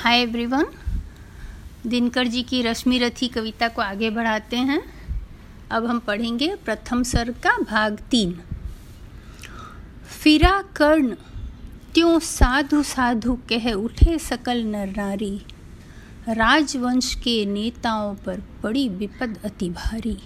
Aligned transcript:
Hi 0.00 0.18
everyone 0.18 0.66
Dinkar 1.86 2.26
ji 2.26 2.42
की 2.42 2.62
रश्मि 2.62 2.98
रथी 2.98 3.28
कविता 3.28 3.68
को 3.68 3.82
आगे 3.82 4.10
बढ़ाते 4.10 4.56
हैं। 4.56 4.82
अब 5.70 5.86
हम 5.86 5.98
पढ़ेंगे 5.98 6.54
प्रथम 6.64 7.02
सर्ग 7.02 7.34
का 7.34 7.56
भाग 7.58 7.98
तीन। 8.10 8.40
फिरा 10.22 10.64
कर्ण, 10.76 11.14
त्यों 11.94 12.18
साधु 12.18 12.82
साधु 12.82 13.34
कह 13.34 13.72
उठे 13.72 14.18
सकल 14.18 14.62
नर 14.64 14.94
नारी 14.96 15.42
राजवंश 16.28 17.14
के 17.14 17.46
नेताओं 17.46 18.14
पर 18.14 18.40
पड़ी 18.62 18.88
विपद 18.88 19.38
अति 19.44 19.70
भारी। 19.70 20.18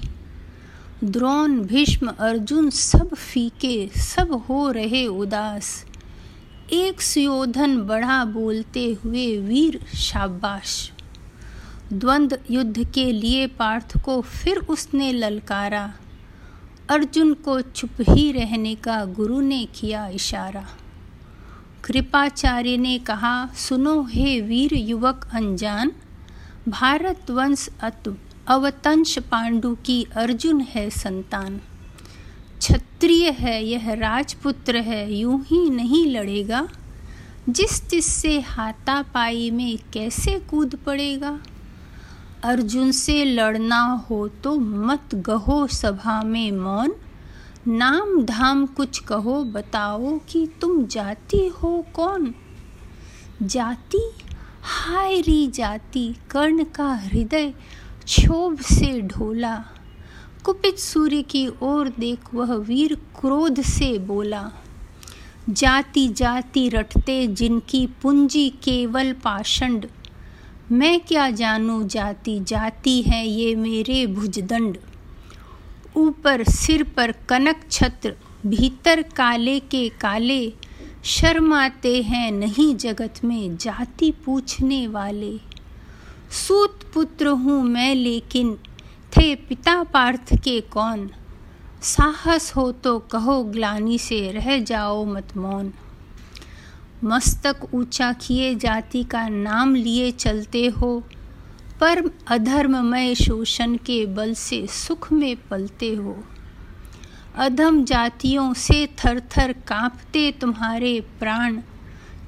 द्रोण, 1.05 1.59
भीष्म, 1.59 2.07
अर्जुन 2.07 2.71
सब 2.71 3.15
फीके, 3.15 3.89
सब 3.89 4.33
हो 4.49 4.71
रहे 4.71 5.07
उदास। 5.07 5.85
एक 6.73 7.01
सुयोधन 7.01 7.81
बढ़ा 7.81 8.25
बोलते 8.25 8.93
हुए 9.05 9.39
वीर 9.39 9.87
शाबाश। 9.95 10.93
द्वंद्व 11.93 12.39
युद्ध 12.51 12.93
के 12.93 13.13
लिए 13.13 13.47
पार्थ 13.47 13.99
को 14.05 14.21
फिर 14.21 14.57
उसने 14.57 15.13
ललकारा। 15.13 15.95
अर्जुन 16.91 17.35
को 17.35 17.61
चुप 17.61 17.91
ही 18.01 18.33
रहने 18.33 18.75
का 18.75 19.05
गुरु 19.05 19.41
ने 19.41 19.69
किया 19.75 20.09
इशारा। 20.09 20.67
कृपाचार्य 21.85 22.77
ने 22.77 22.99
कहा, 22.99 23.47
सुनो 23.47 24.03
हे 24.03 24.41
वीर 24.41 24.75
युवक 24.75 25.31
अनजान, 25.33 25.93
भारत 26.69 27.31
वंश 27.31 27.69
अवतंश 28.49 29.19
पांडु 29.19 29.75
की 29.75 30.07
अर्जुन 30.17 30.61
है 30.61 30.91
संतान। 30.91 31.61
क्षत्रिय 32.65 33.31
है, 33.31 33.65
यह 33.65 33.93
राजपुत्र 33.93 34.77
है, 34.77 35.15
यूँ 35.15 35.45
ही 35.45 35.71
नहीं 35.71 36.07
लड़ेगा। 36.07 36.69
जिस 37.49 37.91
जिससे 37.91 38.41
हाथापाई 38.41 39.51
में 39.51 39.79
कैसे 39.93 40.39
कूद 40.39 40.75
पड़ेगा? 40.75 41.41
अर्जुन 42.45 42.93
से 42.93 43.25
लड़ना 43.25 44.07
हो 44.11 44.29
तो 44.29 44.59
मत 44.59 45.15
गहो 45.15 45.67
सभा 45.67 46.23
में 46.23 46.53
मौन। 46.53 46.95
नाम 47.69 48.23
धाम 48.23 48.67
कुछ 48.67 48.99
कहो, 48.99 49.45
बताओ 49.45 50.19
कि 50.19 50.49
तुम 50.61 50.87
जाति 50.87 51.47
हो 51.49 51.87
कौन? 51.95 52.35
जाति? 53.43 54.11
हाय 54.63 55.21
री 55.21 55.47
जाति, 55.47 56.15
कर्ण 56.31 56.65
का 56.65 56.95
हृदय 56.95 57.55
क्षोभ 58.05 58.61
से 58.61 59.01
ढोला। 59.01 59.65
कुपित 60.45 60.79
सूर्य 60.79 61.21
की 61.23 61.47
ओर 61.63 61.89
देख 61.99 62.33
वह 62.35 62.53
वीर 62.55 62.95
क्रोध 63.21 63.61
से 63.63 63.87
बोला, 63.99 64.43
जाति 65.51 66.07
जाति 66.09 66.69
रटते 66.69 67.27
जिनकी 67.29 67.87
पूंजी 68.03 68.49
केवल 68.65 69.13
पाषंड। 69.25 69.87
मैं 70.73 70.99
क्या 71.01 71.29
जानू 71.31 71.83
जाति 71.85 72.39
जाति 72.41 73.01
है 73.03 73.27
ये 73.27 73.55
मेरे 73.57 74.07
भुजदंड। 74.09 74.77
ऊपर 75.97 76.45
सिर 76.45 76.83
पर 76.97 77.13
कनक 77.29 77.65
छत्र, 77.71 78.15
भीतर 78.47 79.03
काले 79.17 79.59
के 79.61 79.89
काले। 80.01 80.53
शर्माते 81.05 82.01
हैं 82.03 82.31
नहीं 82.33 82.75
जगत 82.77 83.25
में 83.25 83.57
जाति 83.57 84.13
पूछने 84.25 84.87
वाले। 84.89 85.37
सूत 86.37 86.85
पुत्र 86.95 87.27
हूँ 87.27 87.63
मैं 87.65 87.95
लेकिन 87.95 88.57
थे 89.17 89.35
पिता 89.35 89.83
पार्थ 89.83 90.35
के 90.35 90.61
कौन? 90.61 91.11
साहस 91.83 92.57
हो 92.57 92.73
तो 92.73 92.99
कहो 92.99 93.45
ग्लानी 93.45 93.99
से, 93.99 94.33
रह 94.33 94.59
जाओ 94.59 95.05
मत 95.05 95.37
मौन। 95.37 95.73
मस्तक 97.05 97.57
ऊँचा 97.75 98.13
किए 98.13 98.55
जाति 98.55 99.05
का 99.05 99.29
नाम 99.29 99.75
लिए 99.75 100.11
चलते 100.11 100.67
हो। 100.67 101.03
पर 101.81 102.11
अधर्ममय 102.29 103.15
शोषण 103.15 103.77
के 103.77 104.07
बल 104.07 104.35
से 104.35 104.67
सुख 104.67 105.13
में 105.13 105.37
पलते 105.37 105.95
हो। 105.95 106.25
अधम 107.37 107.85
जातियों 107.85 108.55
से 108.55 108.87
थर 108.87 109.21
थर 109.21 109.53
कांपते 109.53 110.33
तुम्हारे 110.33 111.01
प्राण। 111.01 111.61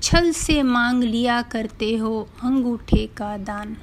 छल 0.02 0.32
से 0.32 0.62
मांग 0.62 1.04
लिया 1.04 1.42
करते 1.42 1.96
हो 1.96 2.28
अंगूठे 2.42 3.06
का 3.06 3.36
दान। 3.36 3.76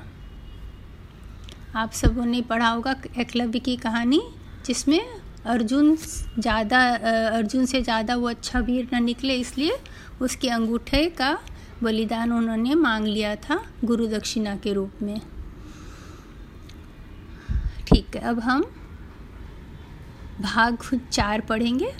आप 1.75 1.91
सबों 1.93 2.25
ने 2.25 2.41
पढ़ा 2.43 2.67
होगा 2.67 2.95
एकलव्य 3.19 3.59
की 3.59 3.75
कहानी, 3.77 4.21
जिसमें 4.65 4.99
अर्जुन 5.45 5.95
ज़्यादा 5.95 6.79
अर्जुन 7.29 7.65
से 7.65 7.81
ज़्यादा 7.81 8.15
वो 8.15 8.27
अच्छा 8.29 8.59
वीर 8.59 8.89
न 8.93 9.03
निकले, 9.03 9.35
इसलिए 9.35 9.77
उसके 10.21 10.49
अंगूठे 10.49 11.05
का 11.11 11.37
बलिदान 11.83 12.31
उन्होंने 12.33 12.75
मांग 12.75 13.07
लिया 13.07 13.35
था 13.37 13.59
गुरु 13.85 14.07
दक्षिणा 14.07 14.55
के 14.55 14.73
रूप 14.73 15.01
में। 15.01 15.19
ठीक 17.87 18.15
है, 18.15 18.21
अब 18.21 18.39
हम 18.39 18.63
भाग 20.41 20.77
चार 21.11 21.41
पढ़ेंगे। 21.41 21.91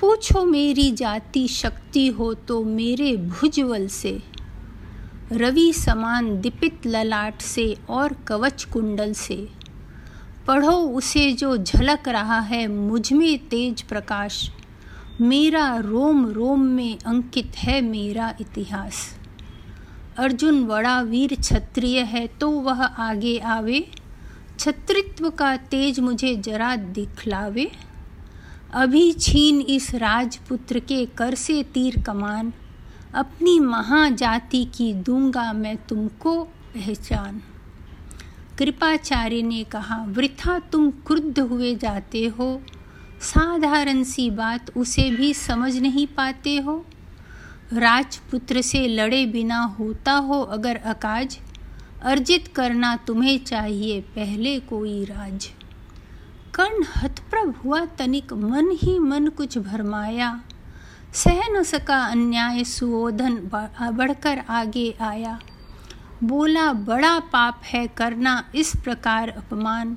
पूछो 0.00 0.44
मेरी 0.44 0.90
जाति 0.92 1.46
शक्ति 1.48 2.06
हो 2.08 2.32
तो 2.48 2.62
मेरे 2.64 3.16
भुजवल 3.18 3.86
से। 3.88 4.20
रवि 5.34 5.72
समान 5.72 6.40
दीपित 6.40 6.86
ललाट 6.86 7.40
से 7.40 7.76
और 7.88 8.12
कवच 8.26 8.64
कुंडल 8.64 9.12
से। 9.12 9.36
पढ़ो 10.46 10.72
उसे 10.72 11.32
जो 11.32 11.56
झलक 11.56 12.08
रहा 12.08 12.40
है 12.40 12.66
मुझमें 12.66 13.38
तेज 13.48 13.82
प्रकाश। 13.82 14.50
मेरा 15.20 15.76
रोम 15.76 16.26
रोम 16.26 16.60
में 16.60 16.98
अंकित 17.06 17.56
है 17.56 17.80
मेरा 17.80 18.34
इतिहास। 18.40 19.18
अर्जुन 20.18 20.64
बड़ा 20.66 21.00
वीर 21.00 21.34
क्षत्रिय 21.34 22.00
है 22.00 22.26
तो 22.26 22.50
वह 22.50 22.84
आगे 22.84 23.38
आवे। 23.38 23.86
छत्रित्व 24.58 25.30
का 25.30 25.56
तेज 25.56 26.00
मुझे 26.00 26.34
जरा 26.36 26.76
दिखलावे। 26.76 27.70
अभी 28.74 29.12
छीन 29.12 29.60
इस 29.60 29.94
राजपुत्र 29.94 30.78
के 30.78 31.06
कर 31.06 31.34
से 31.34 31.62
तीर 31.62 32.02
कमान। 32.02 32.52
अपनी 33.14 33.60
महाजाति 33.60 34.64
की 34.64 34.92
दूँगा 34.94 35.52
मैं 35.52 35.76
तुमको 35.76 36.44
पहचान। 36.44 37.42
कृपाचार्य 38.58 39.42
ने 39.42 39.64
कहा, 39.64 40.04
वृथा 40.04 40.58
तुम 40.58 40.90
क्रुद्ध 40.90 41.38
हुए 41.38 41.74
जाते 41.74 42.26
हो। 42.26 42.62
साधारण 43.20 44.02
सी 44.02 44.30
बात, 44.30 44.76
उसे 44.76 45.10
भी 45.10 45.34
समझ 45.34 45.76
नहीं 45.76 46.06
पाते 46.06 46.56
हो। 46.56 46.86
राजपुत्र 47.72 48.60
से 48.60 48.88
लड़े 48.88 49.26
बिना 49.26 49.60
होता 49.62 50.12
हो 50.12 50.42
अगर 50.42 50.76
अकाज, 50.76 51.38
अर्जित 52.02 52.48
करना 52.48 52.96
तुम्हें 52.96 53.44
चाहिए 53.44 54.00
पहले 54.00 54.60
कोई 54.60 55.04
राज। 55.04 55.50
कर्ण 56.54 56.84
हतप्रभ 56.96 57.54
हुआ 57.64 57.84
तनिक, 57.84 58.32
मन 58.32 58.70
ही 58.82 58.98
मन 58.98 59.26
कुछ 59.26 59.58
भरमाया। 59.58 60.42
सह 61.14 61.48
न 61.48 61.62
सका 61.62 62.04
अन्याय 62.04 62.64
सुओधन 62.64 63.34
बढ़कर 63.92 64.42
आगे 64.48 64.94
आया। 65.00 65.40
बोला, 66.24 66.72
बड़ा 66.72 67.18
पाप 67.18 67.60
है, 67.64 67.86
करना 67.86 68.44
इस 68.54 68.72
प्रकार 68.84 69.28
अपमान। 69.28 69.96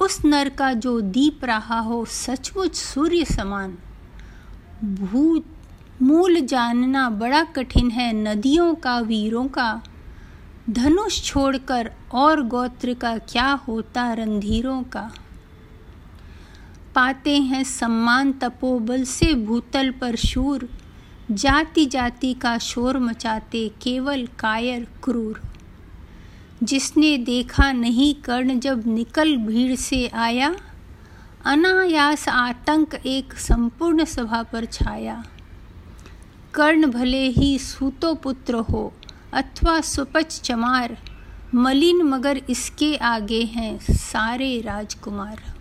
उस 0.00 0.24
नर 0.24 0.48
का 0.48 0.72
जो 0.72 1.00
दीप 1.00 1.44
रहा 1.44 1.78
हो, 1.80 2.04
सचमुच 2.04 2.74
सूर्य 2.74 3.24
समान। 3.24 3.78
भूत, 4.84 5.44
मूल 6.02 6.40
जानना 6.40 7.10
बड़ा 7.10 7.44
कठिन 7.44 7.90
है, 7.90 8.12
नदियों 8.12 8.74
का, 8.74 8.98
वीरों 8.98 9.48
का। 9.48 9.82
धनुष 10.70 11.22
छोड़कर 11.22 11.92
और 12.12 12.42
गोत्र 12.42 12.94
का 12.94 13.18
क्या 13.18 13.50
होता, 13.52 14.12
रंधीरों 14.12 14.82
का? 14.82 15.10
पाते 16.96 17.36
हैं 17.36 17.64
सम्मान 17.64 18.32
तपोबल 18.32 19.04
से 19.04 19.34
भूतल 19.34 19.90
पर 19.90 20.16
शूर। 20.16 20.68
जाति 21.30 21.86
जाति 21.86 22.34
का 22.34 22.58
शोर 22.58 22.98
मचाते 22.98 23.68
केवल 23.82 24.26
कायर 24.38 24.86
क्रूर। 25.04 25.40
जिसने 26.62 27.18
देखा 27.18 27.72
नहीं 27.72 28.14
कर्ण 28.14 28.58
जब 28.58 28.86
निकल 28.86 29.36
भीड़ 29.36 29.74
से 29.76 30.06
आया, 30.08 30.54
अनायास 31.44 32.28
आतंक 32.28 32.94
एक 32.94 33.32
संपूर्ण 33.32 34.04
सभा 34.04 34.42
पर 34.42 34.64
छाया। 34.64 35.24
कर्ण 36.54 36.90
भले 36.90 37.26
ही 37.28 37.58
सूतो 37.58 38.14
पुत्र 38.14 38.54
हो 38.54 38.92
अथवा 39.32 39.80
सुपच 39.80 40.40
चमार, 40.40 40.96
मलिन 41.54 42.02
मगर 42.02 42.40
इसके 42.50 42.96
आगे 42.96 43.42
हैं 43.42 43.78
सारे 43.90 44.60
राजकुमार। 44.60 45.55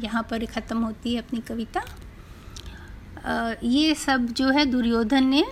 यहाँ 0.00 0.22
पर 0.30 0.44
ख़त्म 0.46 0.78
होती 0.78 1.14
है 1.14 1.22
अपनी 1.22 1.40
कविता। 1.48 1.82
ये 3.64 3.94
सब 3.96 4.26
जो 4.32 4.48
है 4.48 4.64
दुर्योधन 4.66 5.26
ने 5.26 5.44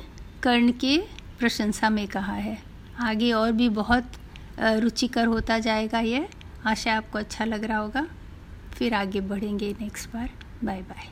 कर्ण 0.42 0.72
के 0.74 0.96
प्रशंसा 1.38 1.90
में 1.90 2.06
कहा 2.08 2.34
है। 2.34 2.58
आगे 3.00 3.32
और 3.32 3.52
भी 3.52 3.68
बहुत 3.70 4.12
रुचिकर 4.58 5.26
होता 5.26 5.58
जाएगा 5.58 6.00
ये। 6.00 6.26
आशा 6.66 6.96
आपको 6.96 7.18
अच्छा 7.18 7.44
लग 7.44 7.64
रहा 7.64 7.78
होगा। 7.78 8.06
फिर 8.74 8.94
आगे 8.94 9.20
बढ़ेंगे 9.22 9.74
नेक्स्ट 9.80 10.10
बार। 10.10 10.30
Bye 10.64 10.80
bye 10.82 11.08